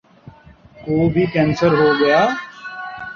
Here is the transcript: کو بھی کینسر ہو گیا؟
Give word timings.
کو 0.83 0.95
بھی 1.13 1.25
کینسر 1.33 1.71
ہو 1.79 1.89
گیا؟ 1.99 2.21